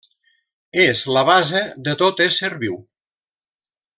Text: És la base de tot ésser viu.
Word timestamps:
És 0.83 1.01
la 1.17 1.23
base 1.27 1.61
de 1.89 1.95
tot 2.01 2.25
ésser 2.29 2.51
viu. 2.65 2.83